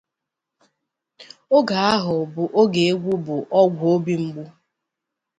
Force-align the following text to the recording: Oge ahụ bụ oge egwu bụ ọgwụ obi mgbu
Oge 1.57 1.75
ahụ 1.91 2.13
bụ 2.33 2.43
oge 2.59 2.81
egwu 2.91 3.13
bụ 3.25 3.35
ọgwụ 3.59 3.83
obi 3.95 4.13
mgbu 4.23 4.43